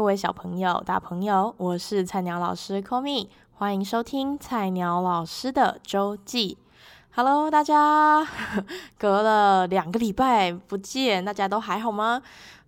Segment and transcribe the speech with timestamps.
[0.00, 6.56] 各位小朋友、大朋友，我是菜鸟老师 Komi，欢迎收听菜鸟老师的周记。
[7.10, 8.26] Hello，大家，
[8.98, 12.22] 隔了两个礼拜不见，大家都还好吗？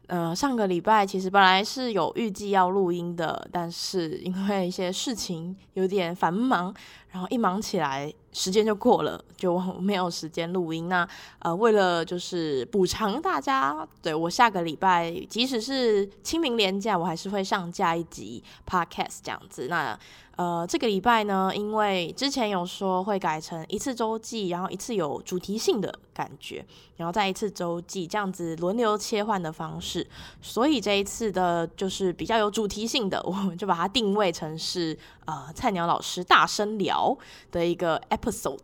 [0.09, 6.75] 呃，上个礼拜其实本来是有预计要录音的，但是因为一些事情有点繁忙，
[7.13, 8.13] 然后一忙起来。
[8.35, 10.89] 时间就过了，就没有时间录音。
[10.89, 11.07] 那
[11.41, 19.67] 呃，为了就是补偿大家，对，我下个礼拜即使是清明连假，我还是会上架一集 podcast 这样子。
[19.69, 19.99] 那
[20.37, 26.65] 呃，这个礼拜呢，因为之前有说会改成一次周记，然后一次有主题性的感觉，
[26.97, 30.09] 然后再一次周记这样子轮流切换的方式，
[30.41, 37.17] 所以这一次的就是比较有主题性的，我们就把它定位成是呃菜鸟老师大声聊
[37.51, 38.59] 的一个 episode。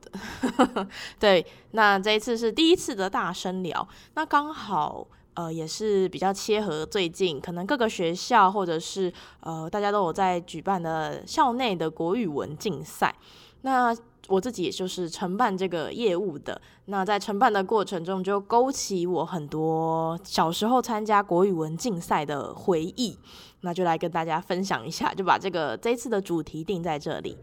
[1.18, 5.06] 对，那这一次是第一次的大声聊，那刚好。
[5.34, 13.14] 呃，也是比较切合最近可能各个学校或者是呃大家都有在举办的校内的国语文竞赛。
[13.60, 16.60] 那我自己也就是承办这个业务的。
[16.86, 23.16] 那在承办的过程中，就勾起我很多小时候参加国语文竞赛的回忆。
[23.60, 27.36] 那就来跟大家分享一下，就把这个这一次的主题定在这里。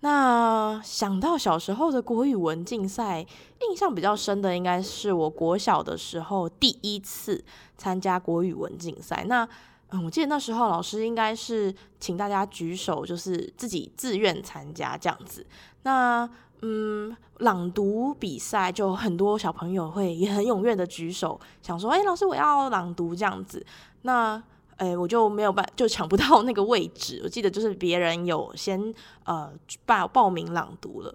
[0.00, 3.26] 那想到小时候的国语文竞赛，
[3.68, 7.44] 印象比较深的应该是我国小的时候第一次
[7.76, 9.24] 参加国语文竞赛。
[9.26, 9.48] 那
[9.90, 15.44] 嗯，我记得那时候老师应该是请大家举手，就是自己自愿参加这样子。
[15.82, 16.28] 那
[16.60, 23.64] 嗯，朗读比赛就很多小朋友会也很踊跃的举手，想说，哎，老师我要朗读这样子。
[24.02, 24.40] 那
[24.78, 27.20] 哎，我就没有办，就抢不到那个位置。
[27.22, 28.94] 我记得就是别人有先
[29.24, 29.52] 呃
[29.84, 31.14] 报报名朗读了，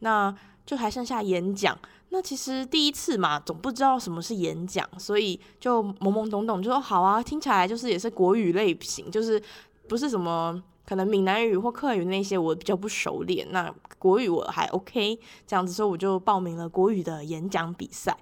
[0.00, 0.34] 那
[0.66, 1.78] 就还剩下演讲。
[2.10, 9.42] 那其实第一次嘛，总不知道什么是演讲，所以就懵懵懂懂就说好啊，听起来就是也是国语类型，就是
[9.88, 13.46] 不是什么可能闽南语或客语那些我比较不熟练。
[13.50, 18.16] 那国语我还 OK，这样子，所以我就报名了国语的演讲比赛。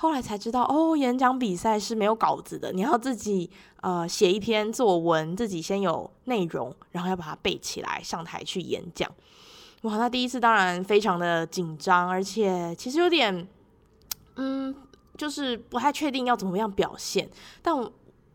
[0.00, 3.50] 后来才知道，哦，演讲比赛是没有稿子的，你要自己
[3.80, 9.10] 呃写一篇作文，自己先有内容，然后要把它背起来，上台去演讲。
[9.82, 13.48] 哇，那第一次当然非常的紧张，而且其实有点，
[14.36, 14.72] 嗯，
[15.16, 17.28] 就是不太确定要怎么样表现。
[17.60, 17.74] 但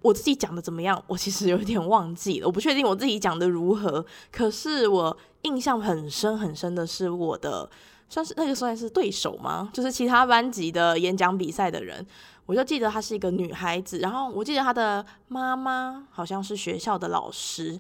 [0.02, 4.06] 我，自己讲的怎么样，我其实有点忘记了，我不确定我自己讲的如何。
[4.34, 7.70] 可是我印象很深很深的是我的。
[8.14, 9.72] 算是那个算是对手吗？
[9.74, 12.06] 就是其他班级的演讲比赛的人，
[12.46, 17.80] 我就记得她是一个女孩子，然后我记得她的妈妈好像是学校的老师，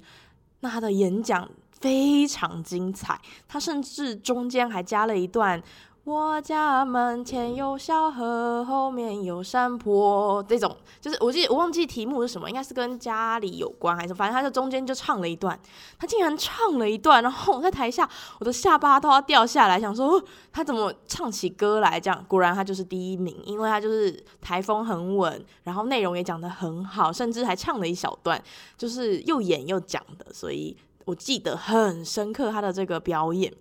[0.61, 1.47] 那她的演讲
[1.79, 5.61] 非常精彩，她甚至中间还加了一段。
[6.05, 10.43] 我家门前有小河，后面有山坡。
[10.43, 14.13] 这种就是我记得我忘记题目是什么，应该是跟家里有关还是？
[14.13, 15.57] 反正他就中间就唱了一段，
[15.97, 18.07] 他竟然唱了一段，然后我在台下，
[18.39, 20.21] 我的下巴都要掉下来，想说
[20.51, 22.25] 他怎么唱起歌来这样？
[22.27, 28.43] 果然他就是第一名，因为他就是台风很稳，然后内容也讲得很好，甚至还唱了一小段，
[28.77, 30.75] 就是又演又讲的，所以
[31.05, 33.53] 我记得很深刻他的这个表演。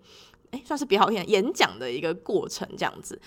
[0.52, 3.20] 诶，算是表演演讲的一个过程这样子。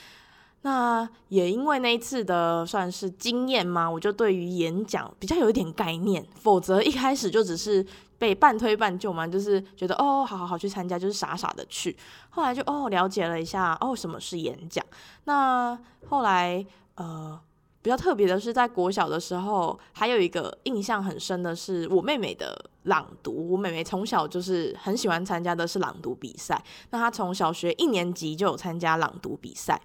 [0.62, 6.26] 那也因为那一次的算是经验嘛，我就对于演讲比较有一点概念。
[6.34, 7.86] 否则一开始就只是
[8.18, 11.96] 被半推半就嘛，就是觉得哦，好好好去参加，就是傻傻的去。
[12.30, 14.84] 后来就哦了解了一下，哦什么是演讲。
[15.26, 15.78] 那
[16.08, 16.66] 后来
[16.96, 17.40] 呃。
[17.86, 23.52] 比较特别的是，在国小的时候，还有一个印象很深的是我妹妹的朗读。
[23.52, 26.60] 我妹妹从小就是很喜欢参加的是朗读比赛。
[26.90, 29.80] 那她从小学一年级就有参加朗读比赛。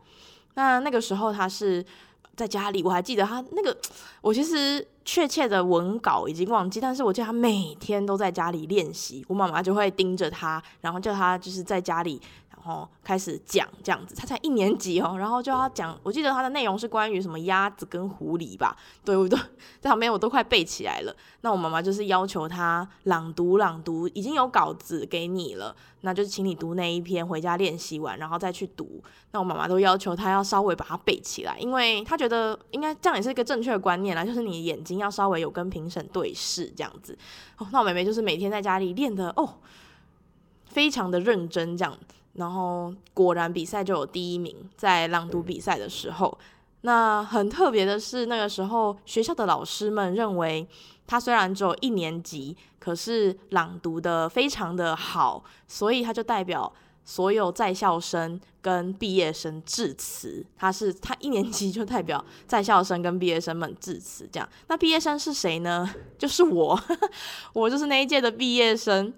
[0.54, 1.84] 那那个时候她是
[2.34, 3.76] 在家里，我还记得她那个，
[4.22, 9.22] 我其实确切的文稿已经忘记，但是我记得她每天都在家里练习。
[9.28, 12.18] 我妈妈就会盯着她，然后叫她就是在家里。
[12.70, 19.36] 哦开始讲这样子，他才一年级哦， 然后就要讲，我记得他的内容是关于什么鸭子跟狐狸吧， 对，我都
[19.80, 21.14] 在旁边，我都快背起来了。
[21.40, 29.02] 那我妈妈就是要求他朗读朗读，已经有稿子给你了，那就是请你读那一篇，回家练习完，然后再去读。
[29.32, 37.16] 那我妈妈都要求他要稍微把它背起来，因为他觉得应该这样也是一个正确的观念啦，就是你眼睛要稍微有跟评审对视这样子。
[37.58, 39.58] 哦，那我妹妹就是每天在家里练的哦，
[40.66, 41.96] 非常的认真这样。
[42.40, 46.36] 然后果然比赛就有第一名，在朗读比赛的时候，
[46.80, 50.66] 那很特别的是，那个时候学校的老师们认为
[51.06, 56.72] 他虽然只有一年级，可是朗读的非常的好，所以他就代表
[57.04, 64.48] 所有在校生跟毕业生致辞，他是他一年级就代表在校生跟毕业生们致辞，这样。
[64.68, 65.94] 那毕业生是谁呢？
[66.16, 66.80] 就是我，
[67.52, 69.12] 我就是那一届的毕业生。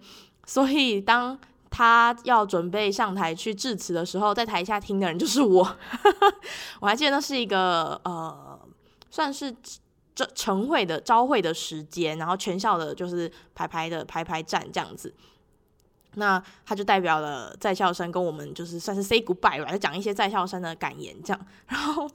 [0.44, 1.38] 所以当
[1.72, 5.76] 他要准备上台去致辞的时候，在台下听的人就是我。
[6.78, 8.60] 我还记得那是一个呃，
[9.10, 9.52] 算是
[10.14, 15.12] 这晨会的朝会的时间，然后全校的就是排排的排排站这样子。
[16.16, 21.46] 那他就代表了在校生跟我们就是算是 say goodbye 吧，就讲一些在校生的感言这样。
[21.66, 22.06] 然后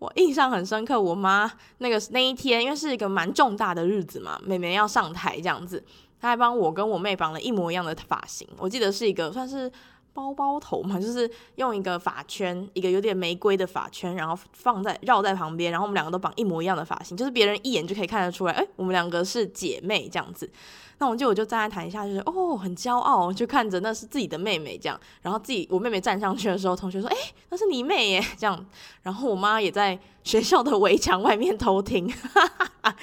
[0.00, 1.48] 我印象很深刻，我妈
[1.78, 5.80] 那个那一天，因为是一个蛮重大的日子嘛，妹妹要上台这样子，
[6.20, 8.46] 他还帮我跟我妹绑了一模一样的发型。
[8.58, 9.70] 我记得是一个算是
[10.12, 20.50] 包包头嘛，就是用一个发圈，一个有点玫瑰的发圈，然后放在绕在旁边，然后我们两个都绑一模一样的发型，就是别人一眼就可以看得出来，哎，我们两个是姐妹这样子。
[20.98, 24.98] 那我就我就站在台下，就是哦，很骄傲，就看着那是自己的妹妹这样。
[25.20, 27.16] 然后自己我妹妹站上去的时候，同学说：“哎，
[27.50, 28.66] 那是你妹耶。”这样。
[29.02, 32.96] 然后我妈也在学校的围墙外面偷听，哈哈哈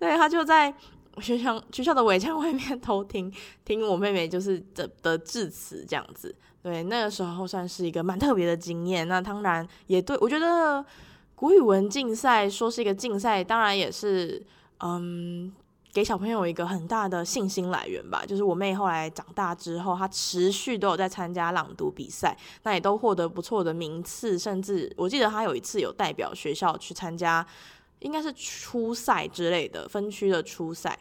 [0.00, 0.74] 对，她就在
[1.20, 3.32] 学校 学校的围墙外面偷听，
[3.64, 6.34] 听我妹妹就是的的致辞这样子。
[6.62, 9.06] 对，那个时候算是一个蛮特别的经验。
[9.08, 10.84] 那当然也对我觉得
[11.34, 14.44] 国语文竞赛说是一个竞赛，当然也是
[14.80, 15.52] 嗯。
[15.90, 27.44] 给小朋友一个很大的信心来源吧，就是我妹后来长大之后，她持续都有在参加朗读比赛，那也都获得不错的名次，甚至我记得她有一次有代表学校去参加，
[28.00, 30.98] 应该是初赛之类的分区的初赛。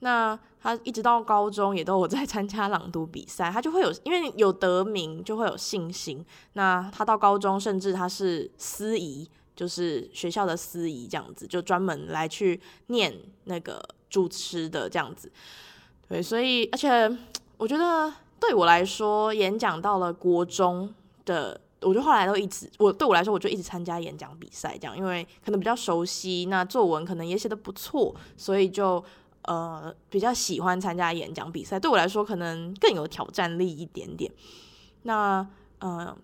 [0.00, 6.24] 那他一直到高中也都有在 参加朗读比赛，他就会有因为有得名就会有信心。
[6.54, 13.14] 那他到高中甚至他是司仪，就是学校的司仪这样子，就专门来去念
[13.44, 13.82] 那个。
[14.10, 15.30] 主持的这样子，
[16.08, 17.08] 对，所以而且
[17.56, 20.92] 我觉得对我来说，演讲到了国中
[21.24, 29.02] 的，我就后来都一直，我对我来说，我就一直参加演讲比赛，这样，因为可能比较熟悉，那作文可能也写的不错，所以就
[29.42, 31.80] 呃比较喜欢参加演讲比赛。
[31.80, 34.30] 对我来说，可能更有挑战力一点点。
[35.04, 35.46] 那
[35.78, 36.14] 呃，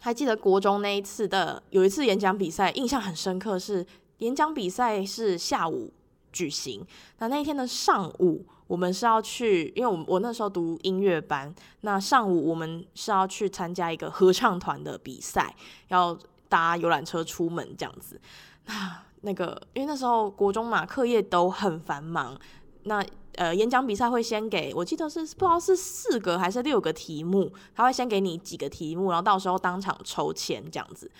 [0.00, 3.86] 还记得国中那一次的有一次演讲比赛，印象很深刻，是
[4.18, 5.92] 演讲比赛是下午。
[6.32, 6.84] 举行。
[7.18, 15.54] 那那一天的上午，我们是要去，因为我我那时候读音乐班，那上午我们是要去参加一个合唱团的比赛，
[15.88, 16.16] 要
[16.48, 18.20] 搭游览车出门这样子。
[18.66, 22.38] 那那个，因为那时候国中嘛，课业都很繁忙。
[22.84, 23.04] 那
[23.34, 31.10] 呃，演讲比赛会先给我记得是不知道是四个还是六个题目，他会先给你几个题目，然后到时候当场抽签这样子。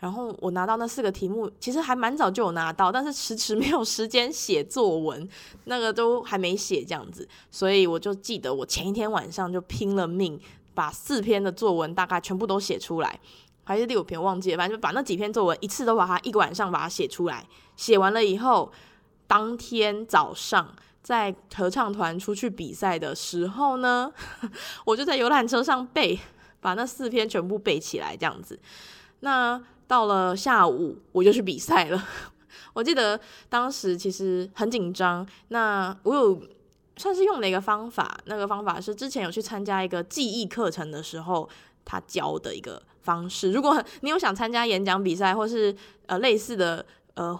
[0.00, 5.26] 然后我拿到那四个题目，其实还蛮早就有拿到，但是迟迟没有时间写作文，
[5.64, 10.38] 那个都还没写这样子，所以我就记得我前一天晚上就拼了命
[10.74, 13.18] 把四篇的作文大概全部都写出来，
[13.62, 18.70] 还是第五篇忘记了，反正就把那几篇作文一次都把它一个晚上把它写出来，写完了以后，
[19.26, 24.12] 当天早上在合唱团出去比赛的时候呢，
[24.84, 26.18] 我就在游览车上背，
[26.60, 28.60] 把那四篇全部背起来这样子，
[29.20, 29.62] 那。
[29.86, 32.08] 到了下午，我就去比赛了。
[32.74, 35.26] 我记得当时其实很紧张。
[35.48, 36.42] 那我有
[36.96, 41.48] 算是用了一个方法，那个方法是之前有去参加一个记忆课程的时候，
[41.84, 43.52] 他教的一个方式。
[43.52, 45.74] 如果你有想参加演讲比赛或是
[46.06, 47.38] 呃类似的呃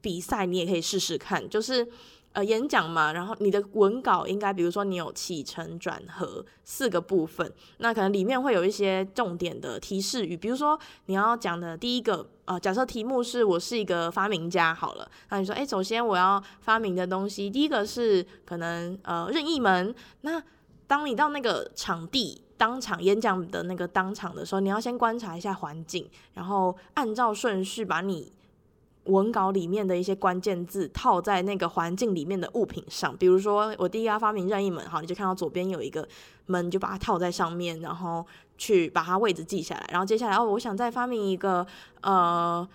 [0.00, 1.88] 比赛，你也可以试试看，就是。
[2.32, 20.42] 呃，演讲嘛，然后你的文稿应该，比如说你有起承转合四个部分，那可能里面会有一些重点的提示语，比如说你要讲的第一个，呃，假设题目是我是一个发明家好了，那你说，诶，首先我要发明的东西，第一个是可能呃任意门，那
[20.86, 28.32] 当你到那个场地当场演讲的那个当场的时候，你要先观察一下环境，然后按照顺序把你。
[29.04, 36.06] 文稿里面的一些关键字套在那个环境里面的物品上，比如说我第一个发明任意门，好，你就看到左边有一个
[36.46, 38.24] 门，就把它套在上面，然后
[38.56, 39.88] 去把它位置记下来。
[39.90, 41.66] 然后接下来哦，我想再发明一个
[42.02, 42.66] 呃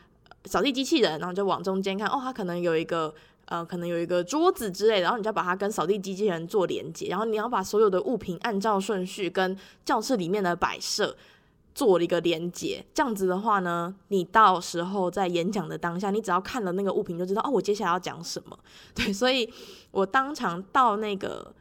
[0.44, 3.14] 扫地机器人，然后就往中间看，哦，它可能有一个
[3.46, 11.16] 呃可能有一个桌子之类，然后你就把它跟扫地机器人做连接，然后你要把所有的物品按照顺序跟教室里面的摆设。
[11.78, 18.58] 做了一个连接，这样子的话呢，你到时候在演讲的当下，你只要看了那个物品就知道哦，我接下来要讲什么。
[18.96, 19.48] 对，所以
[19.92, 21.54] 我当场到那个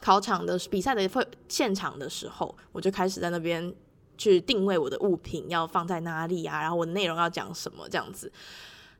[0.00, 3.70] 考场的比赛的现场的时候，我就开始在那边
[4.16, 8.32] 去定位我的物品要放在哪里啊，然后我的内容要讲什么这样子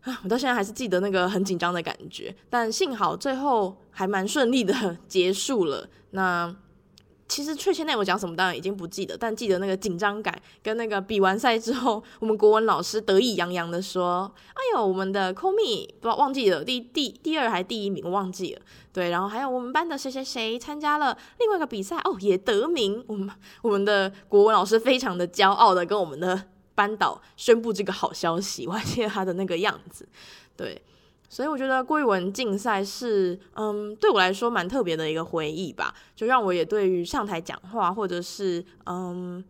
[0.02, 5.88] 啊，我到现在还是记得那个很紧张的感觉，但幸好最后还蛮顺利的结束了。
[6.10, 6.54] 那。
[7.32, 18.60] 其实确切内容讲什么当然已经不记得，但记得那个紧张感跟那个比完赛之后，我们国文老师得意洋洋的说：“哎呦，我们的 Komi 不忘记了第第第二还是第一名，忘记了。”
[18.92, 23.02] 对，然后还有我们班的谁谁谁参加了另外一个比赛哦，也得名。
[23.06, 23.30] 我们
[23.62, 30.06] 我们的国文老师非常的骄傲的跟我们的班导宣布这个好消息，我还记得他的那个样子。
[30.54, 30.82] 对。
[31.32, 39.42] 所以我觉得国语文竞赛是，嗯，对我来说蛮特别的一个回忆吧，就让我也对于上台讲话，或者是，嗯，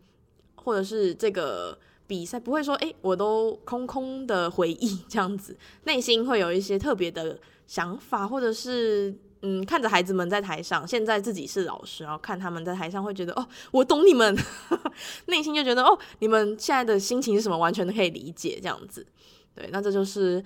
[0.55, 7.37] 或者是这个比赛，不会说，诶，我都空空的回忆 这样子，内心会有一些特别的
[7.67, 14.33] 想法，或者是，嗯，看着孩子们在台上，现在自己是老师，然后看他们在台上，会觉得，哦，我懂你们，
[15.27, 19.05] 内心就觉得，哦，你们现在的心情是什么，完全都可以理解这样子，
[19.53, 20.41] 对，那这就是。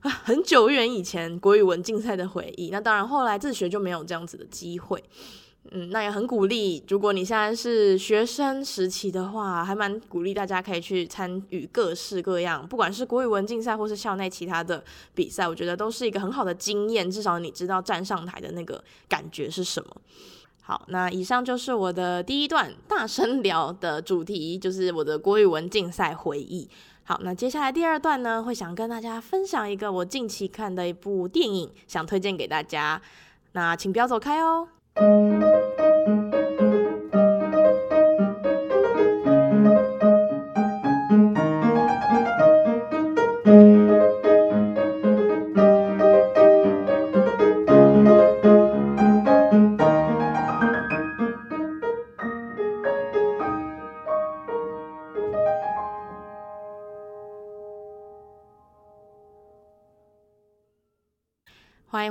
[0.00, 2.70] 很久远以前国语文竞赛的回忆。
[2.70, 5.02] 那当然，后来自学就没有这样子的机会。
[5.70, 14.82] 嗯，那也很鼓励，如果你现在是学生时期的话，还蛮鼓励大家可以去参与各式各样，不管是国语文竞赛或是校内其他的
[15.14, 17.10] 比赛，我觉得都是一个很好的经验。
[17.10, 19.94] 至少你知道站上台的那个感觉是什么。
[20.62, 26.66] 好，那以上就是我的第一段大声聊的主题，就是我的国语文竞赛回忆。
[27.08, 33.00] 好，那接下来第二段呢，会想跟大家分享一个我近期看的一部电影，想推荐给大家。
[33.52, 34.68] 那请不要走开哦。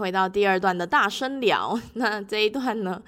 [0.08, 1.78] 回到第二段的大声聊。
[1.96, 3.02] 那这一段呢，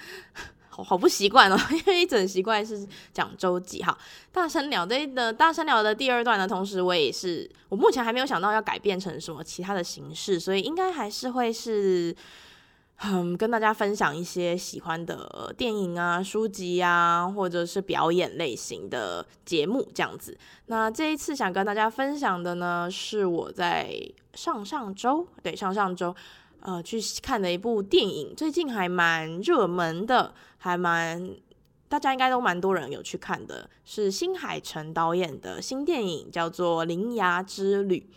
[0.67, 3.81] 好好不习惯哦， 因为一整习惯是讲周记。
[3.81, 3.97] 哈，
[4.33, 12.13] 大声聊这的大声聊的第二段呢，同时我也是，我目前还没有想到要改变成什么其他的形式，所以应该还是会是，
[13.05, 20.37] 嗯，跟大家分享一些喜欢的电影啊、书籍啊，或者是表演类型的节目这样子。
[20.65, 23.89] 那这一次想跟大家分享的呢，是我在
[24.33, 26.13] 上上周，对，上上周。
[26.61, 31.31] 呃，去看的一部电影，最近还蛮热门的，还蛮
[31.87, 38.09] 大家应该都蛮多人有去看的，是新海诚导演的新电影，叫做《铃芽之旅》。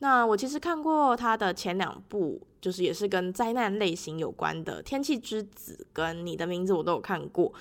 [0.00, 7.52] 那我其实看过他的前两部，就是也是跟灾难类型有关的，《天气之子》跟《你的名字》我都有看过。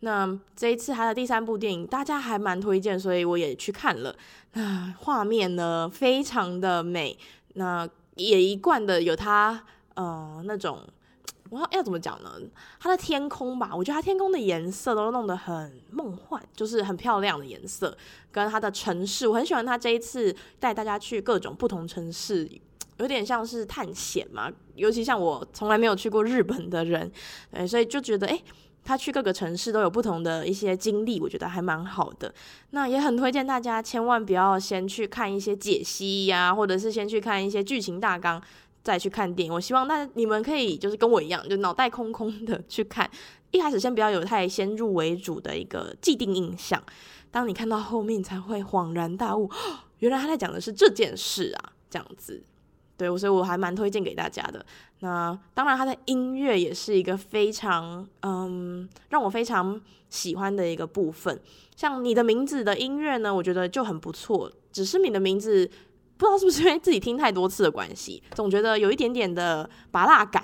[0.00, 4.16] 那这一次他的第三部电影，大家还蛮推荐，所以我也去看了。
[4.54, 7.16] 那画面呢，非常的美，
[7.54, 9.62] 那也一贯的有他。
[9.94, 10.80] 呃，那种
[11.50, 12.30] 我要要怎么讲呢？
[12.80, 17.96] 它的天空吧，我觉得它天空的颜色都弄得很梦幻，就是很漂亮的颜色。
[18.30, 22.50] 跟它的城市，我很喜欢它这一次带大家去各种不同城市，
[22.96, 24.50] 有点像是探险嘛。
[24.76, 27.12] 尤其像我从来没有去过日本的人，
[27.52, 28.42] 对，所以就觉得诶，
[28.82, 32.32] 他去各个城市都有不同的一些经历，我觉得还蛮好的。
[32.70, 38.42] 那也很推荐大家千万不要先去看一些解析呀、或者是先去看一些剧情大纲。
[38.82, 43.08] 再去看电影，我希望那你们可以就是跟我一样，就脑袋空空的 去看。
[43.52, 46.82] 一开始先不要有太先入为主的一个既定印象，
[47.30, 49.50] 当你看到后面才会恍然大悟，
[49.98, 52.42] 原来他在讲的是这件事啊，这样子。
[52.96, 54.64] 对，所以我还蛮推荐给大家的。
[55.00, 61.38] 那当然，他的音乐也是一个非常嗯让我非常喜欢的一个部分。
[61.76, 64.50] 像你的名字的音乐呢，我觉得就很不错。
[64.72, 65.70] 只是你的名字。
[66.22, 70.40] 不知道是不是因为自己听太多次的关系，总觉得有一点点的芭乐感，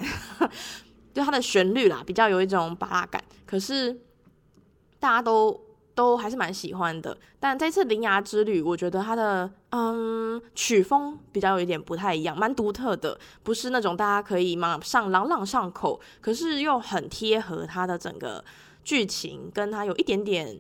[1.15, 3.23] 就它的旋律啦，比较有一种芭乐感。
[3.47, 3.97] 可是
[4.99, 5.57] 大家都
[5.95, 7.17] 都还是蛮喜欢的。
[7.39, 18.45] 但这次《铃芽之旅》，我觉得它的嗯曲风比较有一点不太一样，蛮独特的，不是那种大家可以马上朗朗上口，可是又很贴合它的整个
[18.83, 20.59] 剧情，跟它有一点点。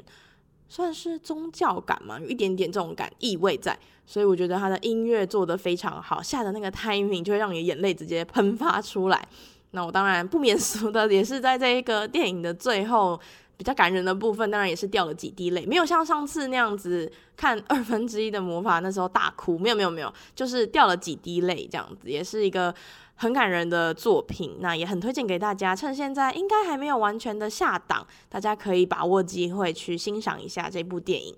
[0.70, 3.78] 算是宗教感嘛，有一点点这种感意味在，
[4.08, 9.28] 所以我觉得他的音乐做得非常好，下的那个 timing 就会让你眼泪直接喷发出来。
[9.72, 13.20] 那我当然不免俗的，也是在这一个电影的最后
[13.58, 22.74] 比较感人的部分，当然也是掉了几滴泪，没有像上次那样子看二分之一的魔法那时候大哭，没有没有没有，就是掉了几滴泪这样子，也是一个。
[23.20, 25.74] 很感人的作品，那也很推荐给大家。
[25.74, 31.34] 趁现在应该还没有完全的下档，大家可以把握机会去欣赏一下这部电影。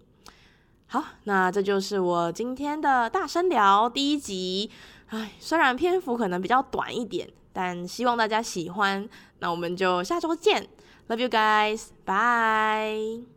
[0.93, 4.69] 好，那这就是我今天的大声聊第一集。
[5.07, 9.09] 唉，虽然篇幅可能比较短一点，但希望大家喜欢。
[9.39, 10.67] 那我们就下周见
[11.07, 13.25] ，Love you guys，bye。